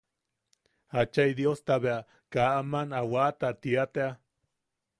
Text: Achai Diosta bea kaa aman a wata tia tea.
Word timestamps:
Achai 1.01 1.29
Diosta 1.39 1.75
bea 1.83 1.99
kaa 2.33 2.49
aman 2.61 2.89
a 2.99 3.01
wata 3.11 3.49
tia 3.61 3.83
tea. 3.93 4.09